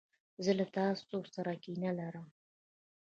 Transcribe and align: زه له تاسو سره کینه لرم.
زه 0.43 0.51
له 0.59 0.65
تاسو 0.77 1.17
سره 1.35 1.51
کینه 1.63 1.91
لرم. 1.99 2.25